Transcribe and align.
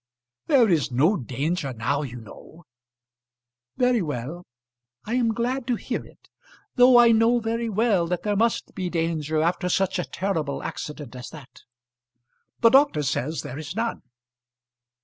"There 0.47 0.67
is 0.67 0.91
no 0.91 1.15
danger 1.15 1.73
now, 1.73 2.01
you 2.01 2.19
know." 2.21 2.63
"Very 3.77 4.01
well; 4.01 4.47
I 5.05 5.13
am 5.13 5.31
glad 5.31 5.67
to 5.67 5.75
hear 5.75 6.03
it. 6.03 6.27
Though 6.73 6.97
I 6.97 7.11
know 7.11 7.37
very 7.39 7.69
well 7.69 8.07
that 8.07 8.23
there 8.23 8.35
must 8.35 8.73
be 8.73 8.89
danger 8.89 9.43
after 9.43 9.69
such 9.69 9.99
a 9.99 10.03
terrible 10.05 10.63
accident 10.63 11.15
as 11.15 11.29
that." 11.29 11.61
"The 12.61 12.71
doctor 12.71 13.03
says 13.03 13.43
there 13.43 13.59
is 13.59 13.75
none." 13.75 14.01